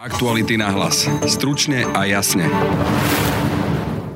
[0.00, 1.04] Aktuality na hlas.
[1.28, 2.48] Stručne a jasne.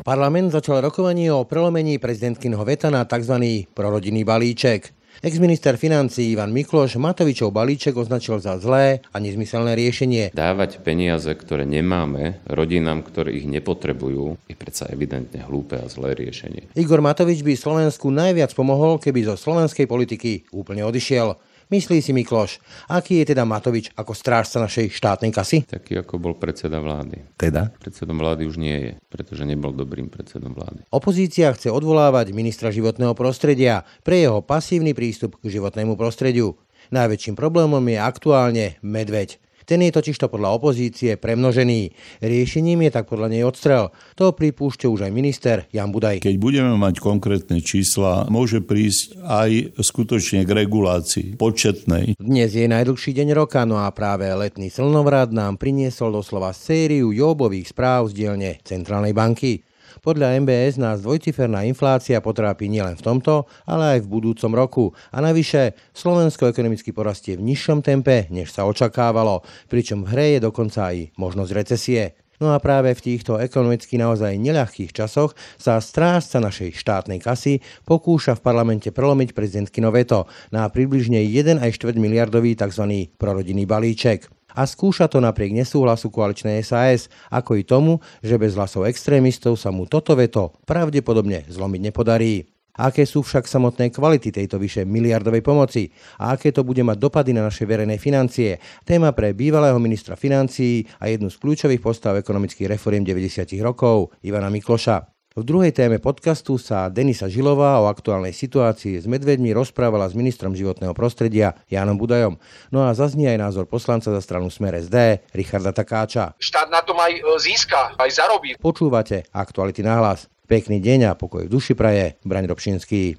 [0.01, 3.69] Parlament začal rokovanie o prelomení prezidentkinho veta na tzv.
[3.77, 4.97] prorodinný balíček.
[5.21, 10.33] Ex-minister financí Ivan Mikloš Matovičov balíček označil za zlé a nezmyselné riešenie.
[10.33, 16.73] Dávať peniaze, ktoré nemáme, rodinám, ktoré ich nepotrebujú, je predsa evidentne hlúpe a zlé riešenie.
[16.81, 21.37] Igor Matovič by Slovensku najviac pomohol, keby zo slovenskej politiky úplne odišiel.
[21.75, 22.63] Myslí si Mikloš.
[22.87, 25.67] Aký je teda Matovič ako strážca našej štátnej kasy?
[25.67, 27.35] Taký ako bol predseda vlády.
[27.35, 27.75] Teda?
[27.83, 30.87] Predsedom vlády už nie je, pretože nebol dobrým predsedom vlády.
[30.95, 36.55] Opozícia chce odvolávať ministra životného prostredia pre jeho pasívny prístup k životnému prostrediu.
[36.95, 39.43] Najväčším problémom je aktuálne medveď.
[39.65, 41.93] Ten je totižto podľa opozície premnožený.
[42.21, 43.91] Riešením je tak podľa nej odstrel.
[44.21, 46.21] To pripúšťa už aj minister Jan Budaj.
[46.21, 52.21] Keď budeme mať konkrétne čísla, môže prísť aj skutočne k regulácii početnej.
[52.21, 57.73] Dnes je najdlhší deň roka, no a práve letný slnovrat nám priniesol doslova sériu jobových
[57.73, 59.74] správ z dielne Centrálnej banky.
[60.01, 64.85] Podľa MBS nás dvojciferná inflácia potrápi nielen v tomto, ale aj v budúcom roku.
[65.15, 70.41] A navyše, Slovensko ekonomicky porastie v nižšom tempe, než sa očakávalo, pričom v hre je
[70.43, 72.05] dokonca aj možnosť recesie.
[72.43, 78.35] No a práve v týchto ekonomicky naozaj neľahkých časoch sa strážca našej štátnej kasy pokúša
[78.35, 81.63] v parlamente prelomiť prezidentkino veto na približne 1,4
[81.95, 83.15] miliardový tzv.
[83.15, 88.87] prorodinný balíček a skúša to napriek nesúhlasu koaličnej SAS, ako i tomu, že bez hlasov
[88.87, 92.47] extrémistov sa mu toto veto pravdepodobne zlomiť nepodarí.
[92.75, 97.31] Aké sú však samotné kvality tejto vyše miliardovej pomoci a aké to bude mať dopady
[97.31, 98.59] na naše verejné financie?
[98.83, 103.47] Téma pre bývalého ministra financií a jednu z kľúčových postav ekonomických reforiem 90.
[103.63, 105.14] rokov, Ivana Mikloša.
[105.35, 110.55] V druhej téme podcastu sa Denisa Žilová o aktuálnej situácii s medvedmi rozprávala s ministrom
[110.55, 112.39] životného prostredia Jánom Budajom.
[112.71, 116.39] No a zaznie aj názor poslanca za stranu Smer SD Richarda Takáča.
[116.39, 118.55] Štát na tom aj e, získa, aj zarobí.
[118.63, 120.31] Počúvate aktuality na hlas.
[120.47, 122.15] Pekný deň a pokoj v duši praje.
[122.23, 123.19] Braň Robšinský.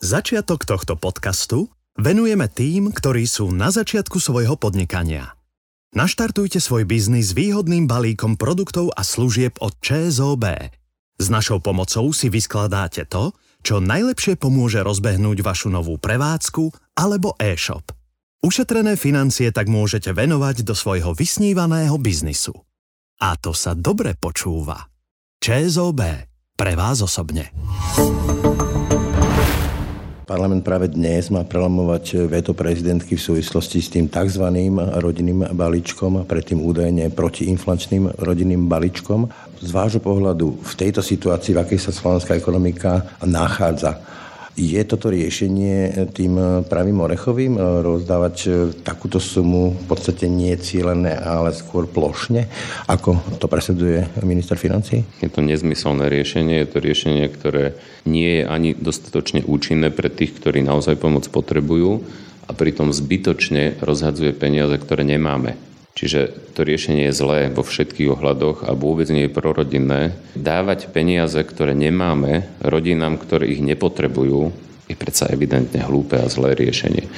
[0.00, 1.68] Začiatok tohto podcastu
[2.00, 5.36] venujeme tým, ktorí sú na začiatku svojho podnikania–
[5.96, 10.44] Naštartujte svoj biznis výhodným balíkom produktov a služieb od ČSOB.
[11.16, 13.32] S našou pomocou si vyskladáte to,
[13.64, 17.88] čo najlepšie pomôže rozbehnúť vašu novú prevádzku alebo e-shop.
[18.44, 22.52] Ušetrené financie tak môžete venovať do svojho vysnívaného biznisu.
[23.24, 24.92] A to sa dobre počúva.
[25.40, 26.00] ČSOB.
[26.52, 27.48] Pre vás osobne.
[30.28, 34.44] Parlament práve dnes má prelamovať veto prezidentky v súvislosti s tým tzv.
[35.00, 39.24] rodinným balíčkom, predtým údajne protiinflačným rodinným balíčkom.
[39.64, 44.04] Z vášho pohľadu v tejto situácii, v akej sa slovenská ekonomika nachádza,
[44.58, 48.48] je toto riešenie tým pravým orechovým e, rozdávať e,
[48.82, 52.50] takúto sumu v podstate nie cieľené, ale skôr plošne,
[52.90, 55.06] ako to presadzuje minister financí?
[55.22, 60.34] Je to nezmyselné riešenie, je to riešenie, ktoré nie je ani dostatočne účinné pre tých,
[60.34, 62.02] ktorí naozaj pomoc potrebujú
[62.48, 65.54] a pritom zbytočne rozhadzuje peniaze, ktoré nemáme.
[65.98, 70.14] Čiže to riešenie je zlé vo všetkých ohľadoch a vôbec nie je prorodinné.
[70.38, 74.54] Dávať peniaze, ktoré nemáme, rodinám, ktoré ich nepotrebujú,
[74.86, 77.10] je predsa evidentne hlúpe a zlé riešenie.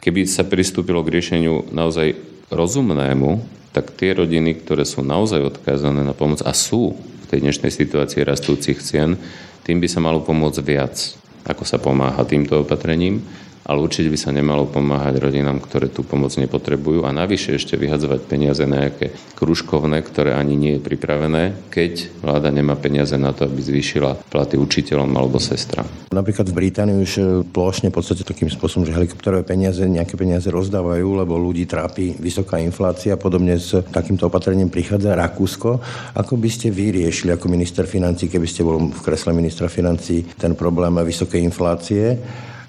[0.00, 2.16] Keby sa pristúpilo k riešeniu naozaj
[2.48, 3.44] rozumnému,
[3.76, 8.24] tak tie rodiny, ktoré sú naozaj odkázané na pomoc a sú v tej dnešnej situácii
[8.24, 9.20] rastúcich cien,
[9.68, 10.96] tým by sa malo pomôcť viac,
[11.44, 13.20] ako sa pomáha týmto opatrením
[13.64, 18.20] ale určite by sa nemalo pomáhať rodinám, ktoré tú pomoc nepotrebujú a navyše ešte vyhadzovať
[18.28, 23.48] peniaze na nejaké kružkovné, ktoré ani nie je pripravené, keď vláda nemá peniaze na to,
[23.48, 25.88] aby zvýšila platy učiteľom alebo sestram.
[26.12, 30.46] Napríklad v Británii už e, plošne v podstate takým spôsobom, že helikopterové peniaze, nejaké peniaze
[30.52, 33.16] rozdávajú, lebo ľudí trápi vysoká inflácia.
[33.16, 35.80] Podobne s takýmto opatrením prichádza Rakúsko.
[36.14, 40.52] Ako by ste vyriešili ako minister financí, keby ste bol v kresle ministra financí ten
[40.52, 42.20] problém vysokej inflácie?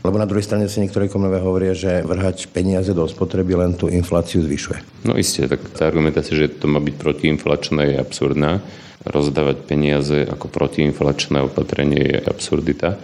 [0.05, 3.89] Lebo na druhej strane si niektorí ekonomové hovoria, že vrhať peniaze do spotreby len tú
[3.89, 5.01] infláciu zvyšuje.
[5.09, 8.61] No isté, tak tá argumentácia, že to má byť protiinflačné, je absurdná.
[9.05, 13.01] Rozdávať peniaze ako protiinflačné opatrenie je absurdita.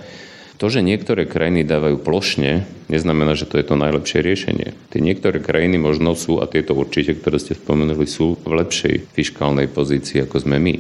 [0.61, 4.77] To, že niektoré krajiny dávajú plošne, neznamená, že to je to najlepšie riešenie.
[4.93, 9.65] Tie niektoré krajiny možno sú, a tieto určite, ktoré ste spomenuli, sú v lepšej fiskálnej
[9.65, 10.75] pozícii, ako sme my.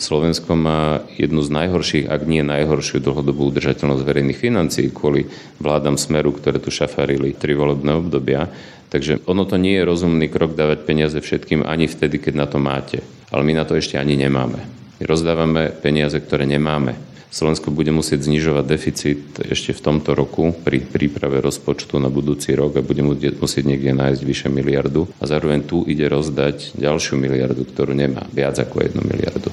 [0.00, 5.28] Slovensko má jednu z najhorších, ak nie najhoršiu dlhodobú udržateľnosť verejných financií kvôli
[5.60, 8.48] vládam smeru, ktoré tu šafarili tri volebné obdobia.
[8.88, 12.56] Takže ono to nie je rozumný krok dávať peniaze všetkým ani vtedy, keď na to
[12.56, 13.04] máte.
[13.28, 14.64] Ale my na to ešte ani nemáme.
[14.96, 17.15] Rozdávame peniaze, ktoré nemáme.
[17.36, 22.80] Slovensko bude musieť znižovať deficit ešte v tomto roku pri príprave rozpočtu na budúci rok
[22.80, 27.92] a bude musieť niekde nájsť vyše miliardu a zároveň tu ide rozdať ďalšiu miliardu, ktorú
[27.92, 29.52] nemá, viac ako jednu miliardu.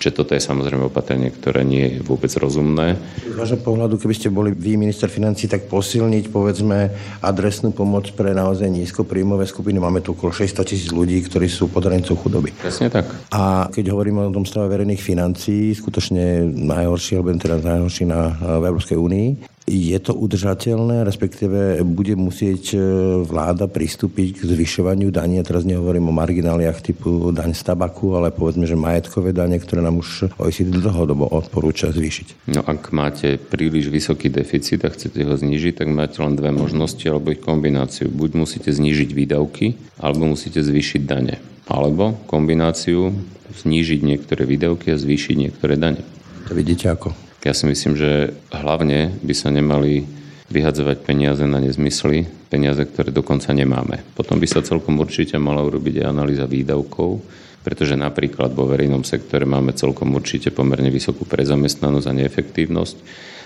[0.00, 2.96] Čiže toto je samozrejme opatrenie, ktoré nie je vôbec rozumné.
[3.20, 6.88] Z vášho pohľadu, keby ste boli vy minister financí, tak posilniť povedzme
[7.20, 9.76] adresnú pomoc pre naozaj nízkopríjmové skupiny.
[9.76, 12.48] Máme tu okolo 600 tisíc ľudí, ktorí sú pod hranicou chudoby.
[12.56, 13.12] Presne tak.
[13.28, 18.64] A keď hovoríme o tom stave verejných financií, skutočne najhorší, alebo teda najhorší na, v
[18.64, 19.28] Európskej únii,
[19.70, 22.78] je to udržateľné, respektíve bude musieť e,
[23.22, 25.38] vláda pristúpiť k zvyšovaniu daní.
[25.38, 29.78] Ja teraz nehovorím o margináliach typu daň z tabaku, ale povedzme, že majetkové dane, ktoré
[29.78, 32.50] nám už OECD dlhodobo odporúča zvýšiť.
[32.50, 37.06] No ak máte príliš vysoký deficit a chcete ho znižiť, tak máte len dve možnosti
[37.06, 38.10] alebo ich kombináciu.
[38.10, 41.38] Buď musíte znížiť výdavky, alebo musíte zvýšiť dane.
[41.70, 43.14] Alebo kombináciu
[43.54, 46.02] znížiť niektoré výdavky a zvýšiť niektoré dane.
[46.50, 47.14] Vidíte ako?
[47.46, 50.04] Ja si myslím, že hlavne by sa nemali
[50.50, 54.02] vyhadzovať peniaze na nezmysly, peniaze, ktoré dokonca nemáme.
[54.18, 57.22] Potom by sa celkom určite mala urobiť aj analýza výdavkov,
[57.62, 62.96] pretože napríklad vo verejnom sektore máme celkom určite pomerne vysokú prezamestnanosť a neefektívnosť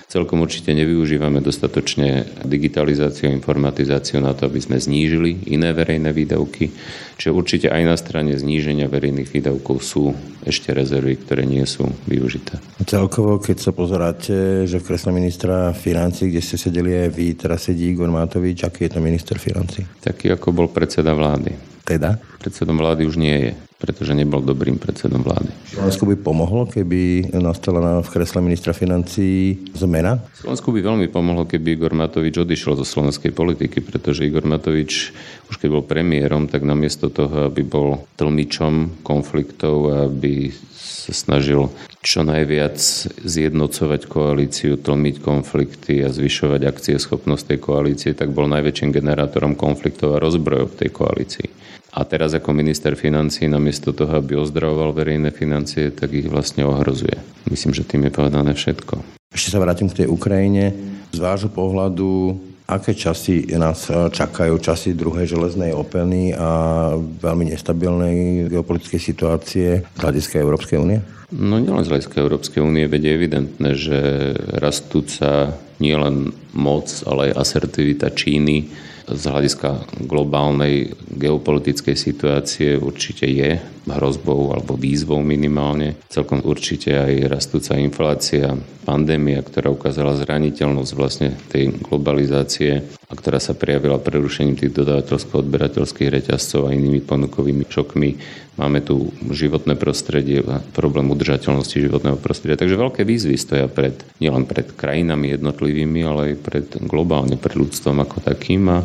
[0.08, 6.70] Celkom určite nevyužívame dostatočne digitalizáciu informatizáciu na to, aby sme znížili iné verejné výdavky.
[7.18, 10.14] Čiže určite aj na strane zníženia verejných výdavkov sú
[10.44, 12.60] ešte rezervy, ktoré nie sú využité.
[12.84, 17.66] Celkovo, keď sa pozeráte, že v kresle ministra financí, kde ste sedeli aj vy, teraz
[17.66, 19.82] sedí Igor Matovič, aký je to minister financí?
[20.04, 21.56] Taký, ako bol predseda vlády.
[21.84, 22.16] Teda?
[22.40, 23.50] Predsedom vlády už nie je
[23.84, 25.52] pretože nebol dobrým predsedom vlády.
[25.76, 30.24] Slovensku by pomohlo, keby nastala v kresle ministra financí zmena?
[30.40, 35.12] Slovensku by veľmi pomohlo, keby Igor Matovič odišiel zo slovenskej politiky, pretože Igor Matovič,
[35.52, 41.68] už keď bol premiérom, tak namiesto toho, aby bol tlmičom konfliktov, aby sa snažil
[42.04, 42.76] čo najviac
[43.24, 50.20] zjednocovať koalíciu, tlmiť konflikty a zvyšovať akcieschopnosť tej koalície, tak bol najväčším generátorom konfliktov a
[50.20, 51.48] rozbrojov v tej koalícii.
[51.96, 57.16] A teraz ako minister financí, namiesto toho, aby ozdravoval verejné financie, tak ich vlastne ohrozuje.
[57.48, 59.00] Myslím, že tým je povedané všetko.
[59.32, 60.76] Ešte sa vrátim k tej Ukrajine.
[61.14, 64.56] Z vášho pohľadu, aké časy nás čakajú?
[64.56, 70.98] Časy druhej železnej openy a veľmi nestabilnej geopolitickej situácie z hľadiska Európskej únie?
[71.34, 73.98] No nielen z hľadiska Európskej únie, veď je evidentné, že
[74.60, 78.70] rastúca nielen moc, ale aj asertivita Číny
[79.04, 85.96] z hľadiska globálnej geopolitickej situácie určite je hrozbou alebo výzvou minimálne.
[86.08, 93.56] Celkom určite aj rastúca inflácia, pandémia, ktorá ukázala zraniteľnosť vlastne tej globalizácie a ktorá sa
[93.56, 98.10] prejavila prerušením tých dodávateľsko-odberateľských reťazcov a inými ponukovými šokmi.
[98.54, 100.40] Máme tu životné prostredie,
[100.72, 102.60] problém udržateľnosti životného prostredia.
[102.60, 107.98] Takže veľké výzvy stoja pred, nielen pred krajinami jednotlivými, ale aj pred globálne, pred ľudstvom
[108.04, 108.62] ako takým.
[108.70, 108.78] A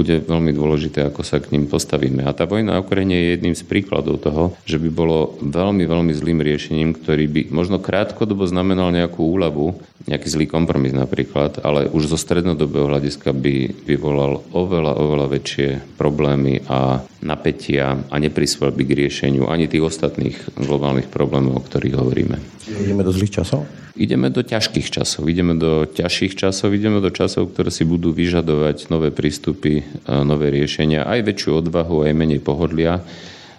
[0.00, 2.24] bude veľmi dôležité, ako sa k ním postavíme.
[2.24, 6.12] A tá vojna na Ukrajine je jedným z príkladov toho, že by bolo veľmi, veľmi
[6.16, 9.76] zlým riešením, ktorý by možno krátkodobo znamenal nejakú úľavu,
[10.08, 15.68] nejaký zlý kompromis napríklad, ale už zo strednodobého hľadiska by vyvolal oveľa, oveľa väčšie
[16.00, 21.98] problémy a napätia a neprisval by k riešeniu ani tých ostatných globálnych problémov, o ktorých
[22.00, 22.36] hovoríme.
[22.80, 23.68] Ideme do zlých časov?
[24.00, 28.88] Ideme do ťažkých časov, ideme do ťažších časov, ideme do časov, ktoré si budú vyžadovať
[28.88, 33.04] nové prístupy, nové riešenia, aj väčšiu odvahu, aj menej pohodlia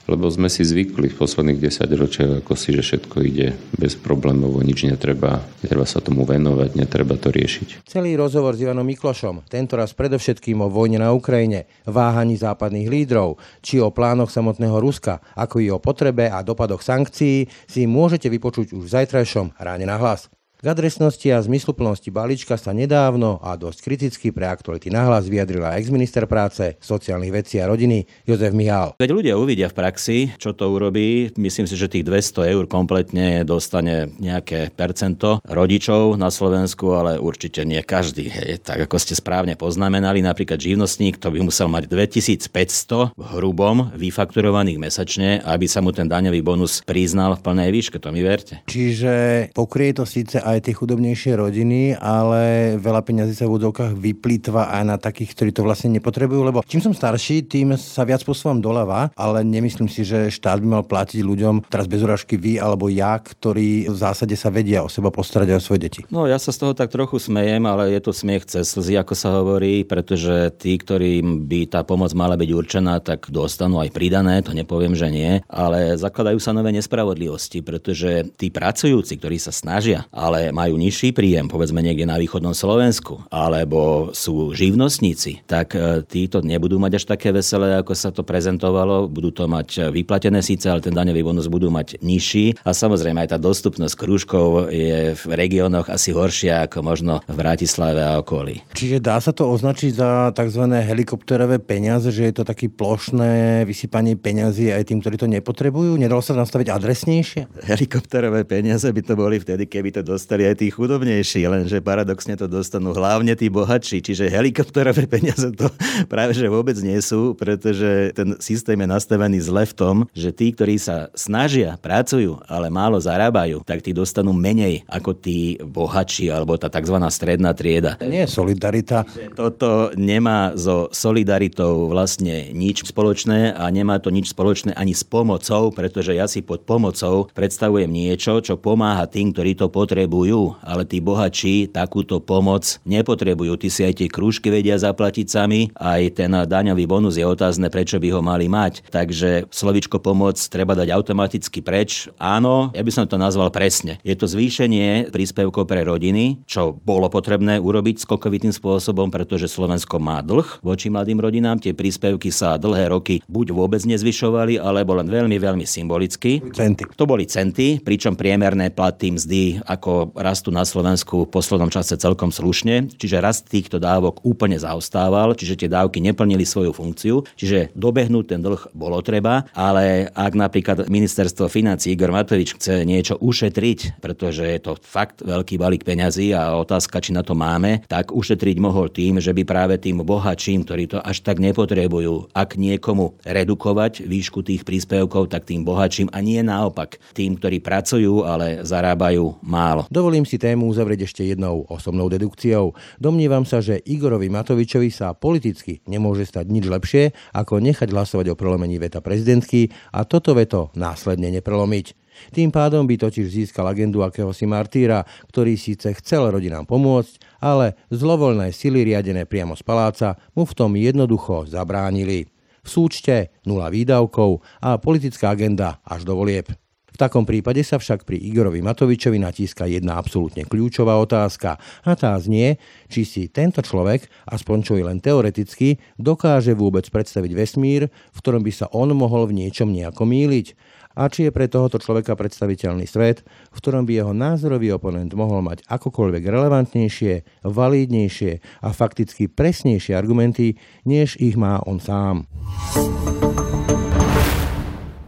[0.09, 4.57] lebo sme si zvykli v posledných 10 ročiach, ako si, že všetko ide bez problémov,
[4.65, 7.85] nič netreba, netreba sa tomu venovať, netreba to riešiť.
[7.85, 13.37] Celý rozhovor s Ivanom Miklošom, tento raz predovšetkým o vojne na Ukrajine, váhaní západných lídrov,
[13.61, 18.73] či o plánoch samotného Ruska, ako i o potrebe a dopadoch sankcií, si môžete vypočuť
[18.73, 20.31] už v zajtrajšom ráne na hlas.
[20.61, 26.29] K adresnosti a zmysluplnosti balíčka sa nedávno a dosť kriticky pre aktuality nahlas vyjadrila ex-minister
[26.29, 28.93] práce, sociálnych vecí a rodiny Jozef Mihál.
[29.01, 33.41] Keď ľudia uvidia v praxi, čo to urobí, myslím si, že tých 200 eur kompletne
[33.41, 38.29] dostane nejaké percento rodičov na Slovensku, ale určite nie každý.
[38.29, 38.61] Hej.
[38.61, 44.77] Tak ako ste správne poznamenali, napríklad živnostník, to by musel mať 2500 v hrubom vyfakturovaných
[44.77, 48.61] mesačne, aby sa mu ten daňový bonus priznal v plnej výške, to mi verte.
[48.69, 54.75] Čiže pokrie to síce aj tie chudobnejšie rodiny, ale veľa peňazí sa v údovkách vyplýtva
[54.75, 58.59] aj na takých, ktorí to vlastne nepotrebujú, lebo čím som starší, tým sa viac posúvam
[58.59, 62.91] doľava, ale nemyslím si, že štát by mal platiť ľuďom, teraz bez urážky vy alebo
[62.91, 66.01] ja, ktorí v zásade sa vedia o seba postarať aj o svoje deti.
[66.09, 69.13] No ja sa z toho tak trochu smejem, ale je to smiech cez slzy, ako
[69.13, 74.41] sa hovorí, pretože tí, ktorým by tá pomoc mala byť určená, tak dostanú aj pridané,
[74.41, 80.09] to nepoviem, že nie, ale zakladajú sa nové nespravodlivosti, pretože tí pracujúci, ktorí sa snažia,
[80.09, 86.01] ale ale majú nižší príjem, povedzme niekde na východnom Slovensku, alebo sú živnostníci, tak e,
[86.01, 89.05] títo nebudú mať až také veselé, ako sa to prezentovalo.
[89.05, 92.57] Budú to mať vyplatené síce, ale ten daňový bonus budú mať nižší.
[92.65, 98.01] A samozrejme aj tá dostupnosť krúžkov je v regiónoch asi horšia ako možno v Bratislave
[98.01, 98.65] a okolí.
[98.73, 100.63] Čiže dá sa to označiť za tzv.
[100.73, 106.01] helikopterové peniaze, že je to taký plošné vysypanie peňazí aj tým, ktorí to nepotrebujú?
[106.01, 107.41] Nedalo sa nastaviť adresnejšie?
[107.69, 112.47] Helikopterové peniaze by to boli vtedy, keby to dostali aj tí chudobnejší, lenže paradoxne to
[112.47, 113.99] dostanú hlavne tí bohatší.
[113.99, 115.67] Čiže helikopterové peniaze to
[116.13, 120.55] práve že vôbec nie sú, pretože ten systém je nastavený zle v tom, že tí,
[120.55, 126.55] ktorí sa snažia, pracujú, ale málo zarábajú, tak tí dostanú menej ako tí bohatší alebo
[126.55, 126.95] tá tzv.
[127.11, 127.99] stredná trieda.
[127.99, 129.03] Nie je solidarita.
[129.35, 135.73] Toto nemá so solidaritou vlastne nič spoločné a nemá to nič spoločné ani s pomocou,
[135.73, 139.73] pretože ja si pod pomocou predstavujem niečo, čo pomáha tým, ktorí to
[140.21, 143.57] potrebujú, ale tí bohači takúto pomoc nepotrebujú.
[143.57, 147.97] Ty si aj tie krúžky vedia zaplatiť sami, aj ten daňový bonus je otázne, prečo
[147.97, 148.85] by ho mali mať.
[148.93, 152.05] Takže slovičko pomoc treba dať automaticky preč.
[152.21, 153.97] Áno, ja by som to nazval presne.
[154.05, 160.21] Je to zvýšenie príspevkov pre rodiny, čo bolo potrebné urobiť skokovitým spôsobom, pretože Slovensko má
[160.21, 161.57] dlh voči mladým rodinám.
[161.57, 166.45] Tie príspevky sa dlhé roky buď vôbec nezvyšovali, alebo len veľmi, veľmi symbolicky.
[166.53, 166.85] Centy.
[166.93, 172.33] To boli centy, pričom priemerné platy mzdy ako rastú na Slovensku v poslednom čase celkom
[172.33, 178.25] slušne, čiže rast týchto dávok úplne zaostával, čiže tie dávky neplnili svoju funkciu, čiže dobehnúť
[178.33, 184.47] ten dlh bolo treba, ale ak napríklad ministerstvo financí Igor Matovič chce niečo ušetriť, pretože
[184.47, 188.89] je to fakt veľký balík peňazí a otázka, či na to máme, tak ušetriť mohol
[188.89, 194.45] tým, že by práve tým bohačím, ktorí to až tak nepotrebujú, ak niekomu redukovať výšku
[194.45, 197.01] tých príspevkov, tak tým bohačím a nie naopak.
[197.11, 199.89] Tým, ktorí pracujú, ale zarábajú málo.
[199.91, 202.71] Dovolím si tému uzavrieť ešte jednou osobnou dedukciou.
[202.95, 208.39] Domnievam sa, že Igorovi Matovičovi sa politicky nemôže stať nič lepšie, ako nechať hlasovať o
[208.39, 211.99] prelomení veta prezidentky a toto veto následne neprelomiť.
[212.31, 218.55] Tým pádom by totiž získal agendu akéhosi martýra, ktorý síce chcel rodinám pomôcť, ale zlovoľné
[218.55, 222.31] sily riadené priamo z paláca mu v tom jednoducho zabránili.
[222.63, 226.60] V súčte nula výdavkov a politická agenda až do volieb.
[227.01, 232.61] Takom prípade sa však pri Igorovi Matovičovi natíska jedna absolútne kľúčová otázka a tá znie,
[232.93, 238.45] či si tento človek, aspoň čo i len teoreticky, dokáže vôbec predstaviť vesmír, v ktorom
[238.45, 240.53] by sa on mohol v niečom nejako míliť
[240.93, 245.41] a či je pre tohoto človeka predstaviteľný svet, v ktorom by jeho názorový oponent mohol
[245.41, 250.53] mať akokoľvek relevantnejšie, valídnejšie a fakticky presnejšie argumenty,
[250.85, 252.29] než ich má on sám.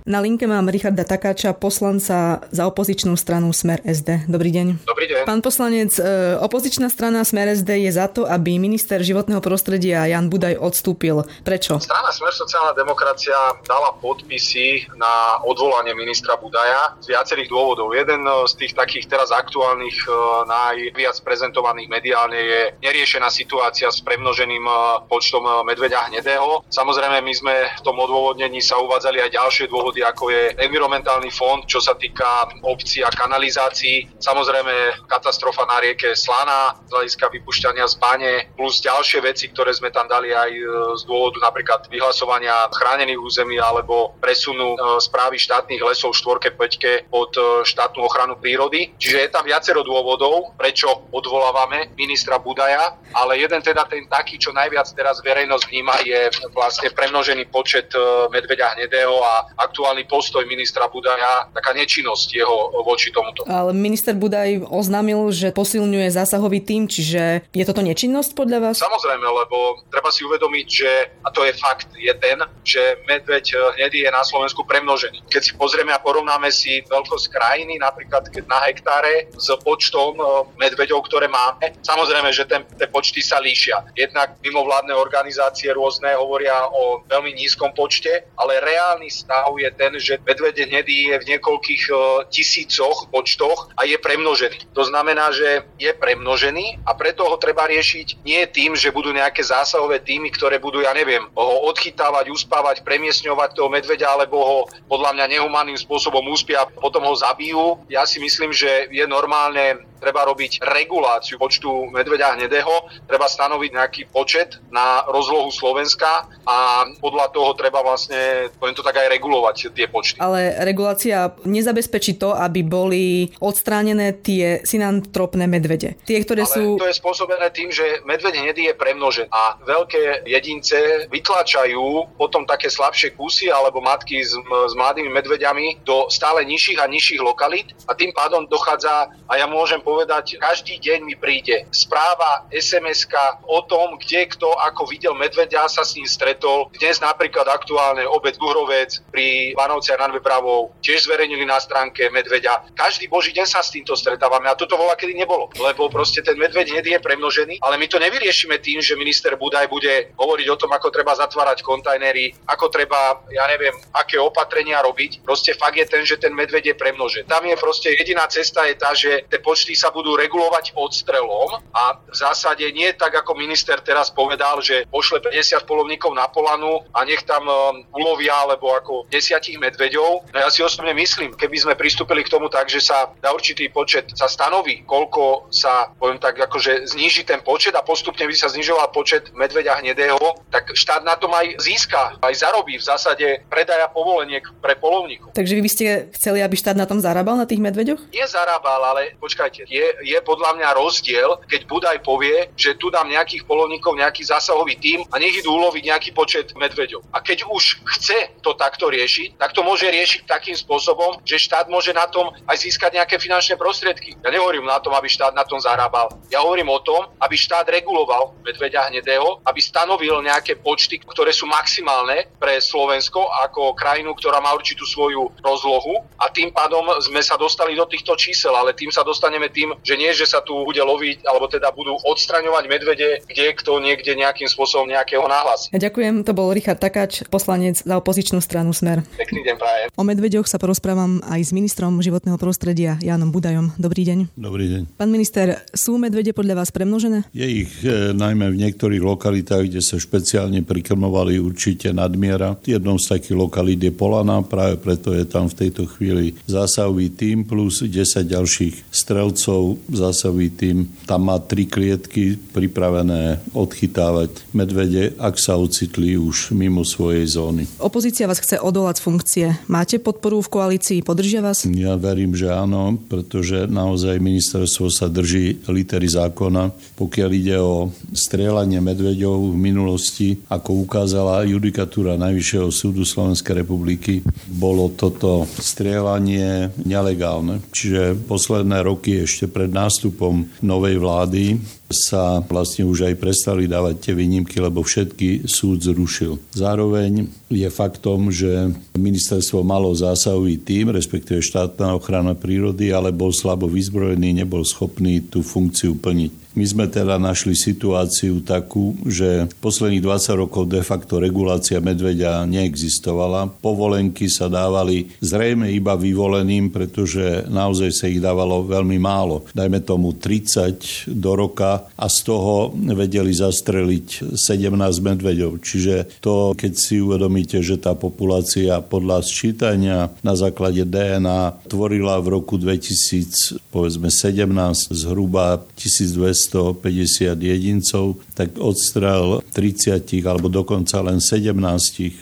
[0.04, 4.28] Na linke mám Richarda Takáča, poslanca za opozičnú stranu Smer SD.
[4.28, 4.84] Dobrý deň.
[4.84, 5.24] Dobrý deň.
[5.24, 10.28] Pán poslanec, e, opozičná strana Smer SD je za to, aby minister životného prostredia Jan
[10.28, 11.24] Budaj odstúpil.
[11.48, 11.80] Prečo?
[11.80, 17.96] Strana Smer sociálna demokracia dala podpisy na odvolanie ministra Budaja z viacerých dôvodov.
[17.96, 20.12] Jeden z tých takých teraz aktuálnych, e,
[20.52, 24.74] najviac prezentovaných mediálne je neriešená situácia s premnoženým e,
[25.08, 26.68] počtom medveďa hnedého.
[26.68, 31.30] Samozrejme, my sme v tom odôvodnení sa uvádzali aj ďalšie dôvody dôvody, ako je environmentálny
[31.30, 34.10] fond, čo sa týka obcí a kanalizácií.
[34.18, 39.94] Samozrejme katastrofa na rieke Slana z hľadiska vypušťania z bane, plus ďalšie veci, ktoré sme
[39.94, 40.66] tam dali aj e,
[40.98, 47.30] z dôvodu napríklad vyhlasovania chránených území alebo presunu e, správy štátnych lesov 4 5 pod
[47.38, 48.98] e, štátnu ochranu prírody.
[48.98, 54.50] Čiže je tam viacero dôvodov, prečo odvolávame ministra Budaja, ale jeden teda ten taký, čo
[54.50, 56.22] najviac teraz verejnosť vníma, je
[56.56, 57.94] vlastne premnožený počet
[58.32, 63.44] medveďa hnedého a aktuálne aktuálny postoj ministra Budaja, taká nečinnosť jeho voči tomuto.
[63.44, 68.80] Ale minister Budaj oznámil, že posilňuje zásahový tým, čiže je toto nečinnosť podľa vás?
[68.80, 74.08] Samozrejme, lebo treba si uvedomiť, že, a to je fakt, je ten, že medveď hnedý
[74.08, 75.28] je na Slovensku premnožený.
[75.28, 80.24] Keď si pozrieme a porovnáme si veľkosť krajiny, napríklad keď na hektáre s počtom e,
[80.64, 83.84] medveďov, ktoré máme, samozrejme, že ten, tie počty sa líšia.
[84.00, 90.22] Jednak mimovládne organizácie rôzne hovoria o veľmi nízkom počte, ale reálny stav je ten, že
[90.24, 91.84] medvede hnedý je v niekoľkých
[92.30, 94.74] tisícoch počtoch a je premnožený.
[94.78, 99.44] To znamená, že je premnožený a preto ho treba riešiť nie tým, že budú nejaké
[99.44, 105.18] zásahové týmy, ktoré budú, ja neviem, ho odchytávať, uspávať, premiesňovať toho medveďa, alebo ho podľa
[105.18, 107.82] mňa nehumánnym spôsobom uspia a potom ho zabijú.
[107.90, 114.02] Ja si myslím, že je normálne treba robiť reguláciu počtu medveďa hnedého, treba stanoviť nejaký
[114.12, 119.88] počet na rozlohu Slovenska a podľa toho treba vlastne, poviem to tak aj regulovať tie
[119.88, 120.20] počty.
[120.20, 125.96] Ale regulácia nezabezpečí to, aby boli odstránené tie synantropné medvede.
[126.04, 126.64] Tie, ktoré Ale sú...
[126.76, 132.68] to je spôsobené tým, že medveď hnedý je premnožený a veľké jedince vytlačajú potom také
[132.68, 137.94] slabšie kusy alebo matky s, s mladými medveďami do stále nižších a nižších lokalít a
[137.94, 139.93] tým pádom dochádza, a ja môžem povedať,
[140.40, 143.06] každý deň mi príde správa, sms
[143.46, 146.72] o tom, kde kto ako videl medveďa, sa s ním stretol.
[146.78, 152.74] Dnes napríklad aktuálne obec Guhrovec pri Vanovciach nad Vepravou tiež zverejnili na stránke medveďa.
[152.74, 156.38] Každý boží deň sa s týmto stretávame a toto vola kedy nebolo, lebo proste ten
[156.38, 160.60] medveď hnedý je premnožený, ale my to nevyriešime tým, že minister Budaj bude hovoriť o
[160.60, 165.26] tom, ako treba zatvárať kontajnery, ako treba, ja neviem, aké opatrenia robiť.
[165.26, 167.26] Proste fakt je ten, že ten medveď je premnožený.
[167.28, 172.00] Tam je proste jediná cesta je tá, že tie počty sa budú regulovať odstrelom a
[172.00, 177.04] v zásade nie tak, ako minister teraz povedal, že pošle 50 polovníkov na polanu a
[177.04, 180.32] nech tam um, ulovia alebo ako desiatich medveďov.
[180.32, 183.68] No ja si osobne myslím, keby sme pristúpili k tomu tak, že sa na určitý
[183.68, 188.48] počet sa stanoví, koľko sa, poviem tak, akože zníži ten počet a postupne by sa
[188.48, 193.92] znižoval počet medveďa hnedého, tak štát na tom aj získa, aj zarobí v zásade predaja
[193.92, 195.36] povoleniek pre polovníkov.
[195.36, 195.86] Takže vy by ste
[196.16, 198.14] chceli, aby štát na tom zarábal, na tých medveďoch?
[198.14, 203.10] Nie zarábal, ale počkajte, je, je podľa mňa rozdiel, keď Budaj povie, že tu dám
[203.10, 207.02] nejakých polovníkov, nejaký zásahový tím a nech idú uloviť nejaký počet medveďov.
[207.10, 211.66] A keď už chce to takto riešiť, tak to môže riešiť takým spôsobom, že štát
[211.74, 214.14] môže na tom aj získať nejaké finančné prostriedky.
[214.22, 216.14] Ja nehovorím na tom, aby štát na tom zarábal.
[216.30, 221.50] Ja hovorím o tom, aby štát reguloval medveďa hnedého, aby stanovil nejaké počty, ktoré sú
[221.50, 227.40] maximálne pre Slovensko ako krajinu, ktorá má určitú svoju rozlohu a tým pádom sme sa
[227.40, 230.82] dostali do týchto čísel, ale tým sa dostaneme tým, že nie, že sa tu bude
[230.82, 235.70] loviť, alebo teda budú odstraňovať medvede, kde kto niekde nejakým spôsobom nejakého náhlas.
[235.70, 239.06] Ďakujem, to bol Richard Takáč, poslanec za opozičnú stranu Smer.
[239.16, 239.88] Pekný deň prajem.
[239.94, 243.78] O medveďoch sa porozprávam aj s ministrom životného prostredia Jánom Budajom.
[243.78, 244.34] Dobrý deň.
[244.34, 244.82] Dobrý deň.
[244.98, 247.30] Pán minister, sú medvede podľa vás premnožené?
[247.36, 252.58] Je ich e, najmä v niektorých lokalitách, kde sa špeciálne prikrmovali určite nadmiera.
[252.66, 257.46] Jednou z takých lokalít je Polana, práve preto je tam v tejto chvíli zásahový tým
[257.46, 259.43] plus 10 ďalších strelcov
[259.92, 260.78] zásahový tým.
[261.04, 267.68] Tam má tri klietky pripravené odchytávať medvede, ak sa ocitli už mimo svojej zóny.
[267.82, 269.48] Opozícia vás chce odolať z funkcie.
[269.68, 271.00] Máte podporu v koalícii?
[271.04, 271.66] Podržia vás?
[271.68, 276.72] Ja verím, že áno, pretože naozaj ministerstvo sa drží litery zákona.
[276.96, 284.92] Pokiaľ ide o strieľanie medveďov v minulosti, ako ukázala judikatúra Najvyššieho súdu Slovenskej republiky, bolo
[284.94, 287.64] toto strieľanie nelegálne.
[287.74, 291.58] Čiže posledné roky ešte pred nástupom novej vlády
[291.90, 296.38] sa vlastne už aj prestali dávať tie výnimky, lebo všetky súd zrušil.
[296.54, 303.66] Zároveň je faktom, že ministerstvo malo zásahový tým, respektíve štátna ochrana prírody, ale bol slabo
[303.66, 306.43] vyzbrojený, nebol schopný tú funkciu plniť.
[306.54, 313.50] My sme teda našli situáciu takú, že posledných 20 rokov de facto regulácia medveďa neexistovala.
[313.58, 319.50] Povolenky sa dávali zrejme iba vyvoleným, pretože naozaj sa ich dávalo veľmi málo.
[319.58, 325.58] Dajme tomu 30 do roka a z toho vedeli zastreliť 17 medveďov.
[325.58, 332.38] Čiže to, keď si uvedomíte, že tá populácia podľa sčítania na základe DNA tvorila v
[332.38, 341.54] roku 2000, povedzme 17, zhruba 1200 250 jedincov, tak odstrel 30 alebo dokonca len 17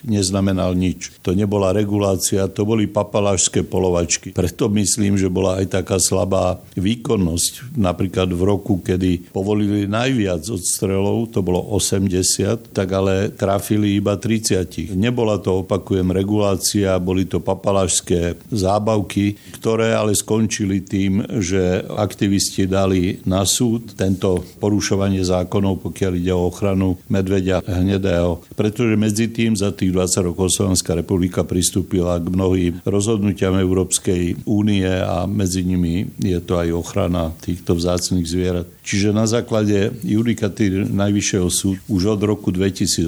[0.05, 1.15] neznamenal nič.
[1.25, 4.35] To nebola regulácia, to boli papalášské polovačky.
[4.35, 7.77] Preto myslím, že bola aj taká slabá výkonnosť.
[7.79, 14.93] Napríklad v roku, kedy povolili najviac odstrelov, to bolo 80, tak ale trafili iba 30.
[14.97, 23.23] Nebola to, opakujem, regulácia, boli to papalášské zábavky, ktoré ale skončili tým, že aktivisti dali
[23.23, 28.43] na súd ten tento porušovanie zákonov, pokiaľ ide o ochranu medveďa hnedého.
[28.59, 34.91] Pretože medzi tým za tých 20 rokov Slovenská republika pristúpila k mnohým rozhodnutiam Európskej únie
[34.91, 38.67] a medzi nimi je to aj ochrana týchto vzácných zvierat.
[38.81, 43.05] Čiže na základe judikatúry Najvyššieho súd už od roku 2018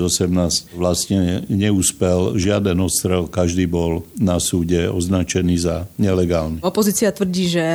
[0.78, 6.62] vlastne neúspel žiaden odstrel, každý bol na súde označený za nelegálny.
[6.62, 7.66] Opozícia tvrdí, že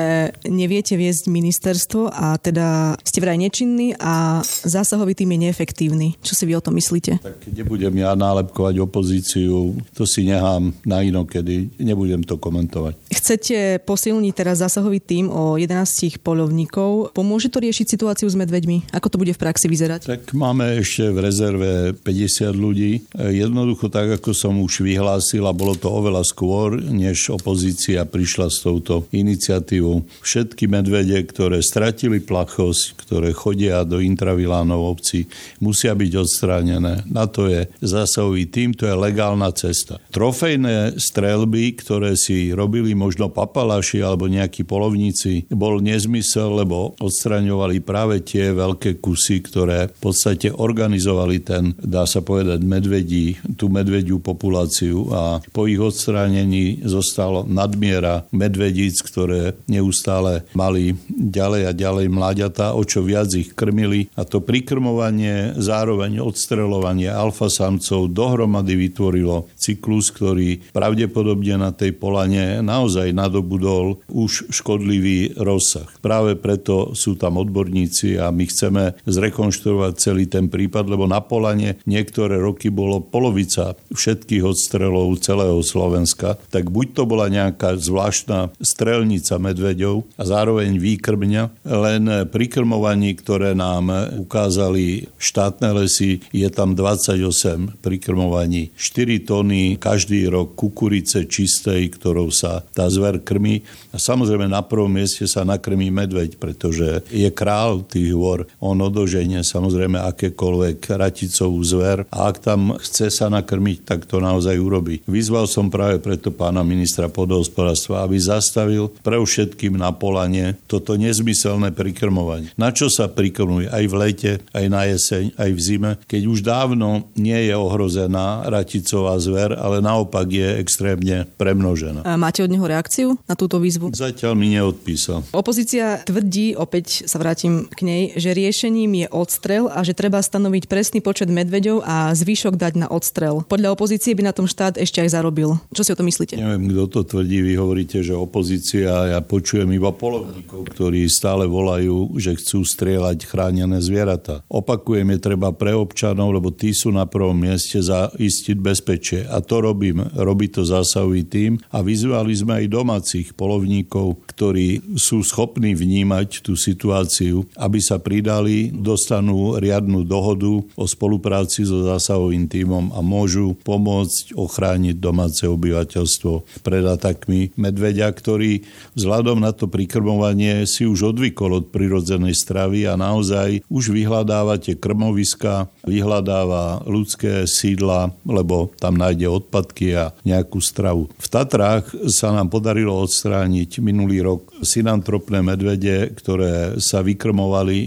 [0.47, 6.09] neviete viesť ministerstvo a teda ste vraj nečinní a zásahový tým je neefektívny.
[6.23, 7.19] Čo si vy o tom myslíte?
[7.19, 12.95] Tak nebudem ja nálepkovať opozíciu, to si nechám na inokedy, nebudem to komentovať.
[13.11, 17.11] Chcete posilniť teraz zásahový tým o 11 polovníkov.
[17.13, 18.92] Pomôže to riešiť situáciu s medveďmi?
[18.92, 20.05] Ako to bude v praxi vyzerať?
[20.05, 23.03] Tak máme ešte v rezerve 50 ľudí.
[23.16, 28.61] Jednoducho tak, ako som už vyhlásil a bolo to oveľa skôr, než opozícia prišla s
[28.61, 30.05] touto iniciatívou.
[30.20, 35.24] Všetky medvede, ktoré stratili plachosť, ktoré chodia do intravilánov obcí,
[35.59, 37.09] musia byť odstránené.
[37.09, 39.96] Na to je zásahový tým, to je legálna cesta.
[40.12, 48.21] Trofejné strelby, ktoré si robili možno papalaši alebo nejakí polovníci, bol nezmysel, lebo odstraňovali práve
[48.23, 55.09] tie veľké kusy, ktoré v podstate organizovali ten, dá sa povedať, medvedí, tú medvediu populáciu
[55.11, 62.83] a po ich odstránení zostalo nadmiera medvedíc, ktoré neustále mali ďalej a ďalej mláďatá, o
[62.85, 71.61] čo viac ich krmili a to prikrmovanie, zároveň odstrelovanie alfasamcov dohromady vytvorilo cyklus, ktorý pravdepodobne
[71.61, 75.88] na tej polane naozaj nadobudol už škodlivý rozsah.
[76.01, 81.77] Práve preto sú tam odborníci a my chceme zrekonštruovať celý ten prípad, lebo na Polane
[81.85, 89.37] niektoré roky bolo polovica všetkých odstrelov celého Slovenska, tak buď to bola nejaká zvláštna strelnica
[89.37, 92.03] medveďov a zároveň výkrmňa, len
[92.33, 98.73] pri krmovaní, ktoré nám ukázali štátne lesy, je tam 28 prikrmovaní.
[98.81, 103.61] 4 tony každý rok kukurice čistej, ktorou sa tá zver krmi.
[103.93, 108.47] A samozrejme na prvom mieste sa nakrmí medveď, pretože je král tých hôr.
[108.62, 114.55] On odoženie samozrejme akékoľvek raticovú zver a ak tam chce sa nakrmiť, tak to naozaj
[114.55, 115.03] urobí.
[115.11, 121.75] Vyzval som práve preto pána ministra podhospodárstva, aby zastavil pre všetkým na polanie toto nezmyselné
[121.75, 122.55] prikrmovanie.
[122.55, 126.38] Na čo sa prikrmuje aj v lete, aj na jeseň, aj v zime, keď už
[126.47, 132.07] dávno nie je ohrozená raticová zver, ale naopak je extrémne premnožená.
[132.07, 133.90] A máte od neho reakciu na túto výzvu?
[133.90, 135.27] Zatiaľ mi neodpísal.
[135.35, 140.69] Opozícia tvrdí, opäť sa vrátim k nej, že riešením je odstrel a že treba stanoviť
[140.69, 143.45] presný počet medveďov a zvyšok dať na odstrel.
[143.47, 145.57] Podľa opozície by na tom štát ešte aj zarobil.
[145.73, 146.37] Čo si o to myslíte?
[146.37, 147.41] Neviem, kto to tvrdí.
[147.45, 153.79] Vy hovoríte, že opozícia, ja počujem iba polovníkov, ktorí stále volajú, že chcú strieľať chránené
[153.79, 154.43] zvieratá.
[154.51, 159.21] Opakujem, je treba pre občanov, lebo tí sú na prvom mieste za istiť bezpečie.
[159.29, 160.03] A to robím.
[160.15, 166.59] Robí to zásahový tým a vyzvali sme aj domácich polovníkov, ktorí sú schopní vnímať tú
[166.59, 174.35] situáciu, aby sa pridali, dostanú riadnu dohodu o spolupráci so zásahovým týmom a môžu pomôcť
[174.35, 178.64] ochrániť domáce obyvateľstvo pred atakmi medveďa, ktorý
[178.96, 184.74] vzhľadom na to prikrmovanie si už odvykol od prirodzenej stravy a naozaj už vyhľadáva tie
[184.79, 191.11] krmoviska, vyhľadáva ľudské sídla, lebo tam nájde odpadky a nejakú stravu.
[191.18, 197.28] V Tatrách sa nám podarilo odstrániť minulý rok synantropné medvede, ktoré sa vykrmovali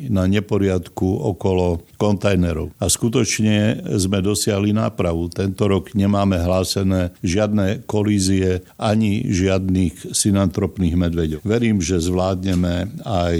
[0.10, 2.74] na neporiadku okolo kontajnerov.
[2.82, 5.30] A skutočne sme dosiahli nápravu.
[5.30, 11.40] Tento rok nemáme hlásené žiadne kolízie ani žiadnych synantropných medveďov.
[11.46, 13.36] Verím, že zvládneme aj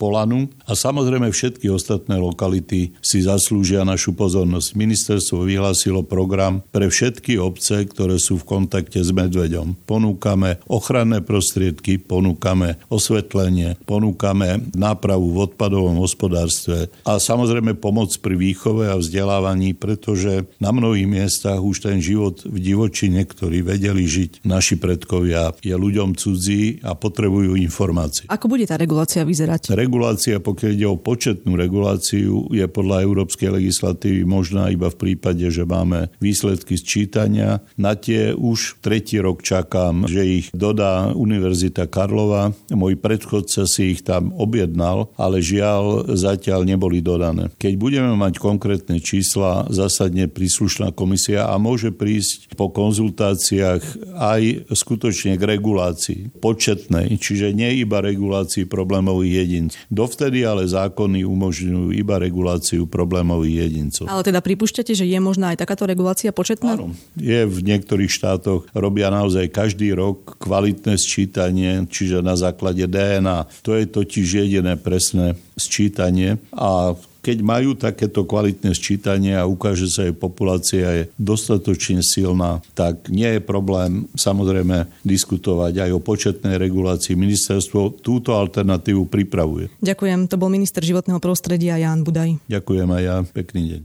[0.00, 4.76] Polanu a samozrejme všetky ostatné lokality si zaslúžia našu pozornosť.
[4.76, 9.76] Ministerstvo vyhlásilo program pre všetky obce, ktoré sú v kontakte s medveďom.
[9.84, 18.90] Ponúkame ochranné prostriedky, ponúkame osvetlenie, ponúkame nápravu v odpadovom hospodárstve a samozrejme pomoc pri výchove
[18.90, 24.76] a vzdelávaní, pretože na mnohých miestach už ten život v divočine, ktorý vedeli žiť naši
[24.76, 28.26] predkovia, je ľuďom cudzí a potrebujú informácie.
[28.26, 29.72] Ako bude tá regulácia vyzerať?
[29.72, 35.62] Regulácia, pokiaľ ide o početnú reguláciu, je podľa európskej legislatívy možná iba v prípade, že
[35.62, 37.62] máme výsledky sčítania.
[37.78, 42.52] Na tie už tretí rok čakám, že ich dodá Univerzita Karlova.
[42.72, 47.52] Môj predchodca si ich tam objednal, ale žiaľ zatiaľ neboli dodané.
[47.56, 53.82] Keď budeme mať konkrétne čísla, zasadne príslušná komisia a môže prísť po konzultáciách
[54.16, 59.78] aj skutočne k regulácii početnej, čiže nie iba regulácii problémových jedincov.
[59.88, 64.04] Dovtedy ale zákony umožňujú iba reguláciu problémových jedincov.
[64.10, 66.76] Ale teda pripúšťate, že je možná aj takáto regulácia početná?
[66.76, 66.92] Áno.
[67.16, 73.48] Je v niektorých štátoch, robia naozaj každý rok kvalitné sčítanie, čiže na základe DNA.
[73.64, 76.92] To je totiž jediné presné dostatočné sčítanie a
[77.24, 83.26] keď majú takéto kvalitné sčítanie a ukáže sa, že populácia je dostatočne silná, tak nie
[83.26, 87.18] je problém samozrejme diskutovať aj o početnej regulácii.
[87.18, 89.74] Ministerstvo túto alternatívu pripravuje.
[89.82, 92.38] Ďakujem, to bol minister životného prostredia Jan Budaj.
[92.46, 93.80] Ďakujem aj ja, pekný deň.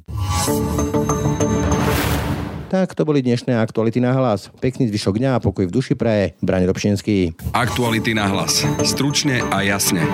[2.69, 4.53] Tak to boli dnešné aktuality na hlas.
[4.61, 6.37] Pekný zvyšok dňa a pokoj v duši praje.
[6.39, 7.35] Braň Robšinský.
[7.51, 8.63] Aktuality na hlas.
[8.85, 10.07] Stručne a jasne.